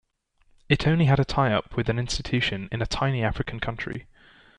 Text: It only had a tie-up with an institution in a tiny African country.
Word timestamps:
It 0.67 0.87
only 0.87 1.05
had 1.05 1.19
a 1.19 1.23
tie-up 1.23 1.75
with 1.77 1.87
an 1.87 1.99
institution 1.99 2.67
in 2.71 2.81
a 2.81 2.87
tiny 2.87 3.23
African 3.23 3.59
country. 3.59 4.07